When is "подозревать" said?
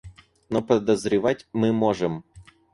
0.63-1.45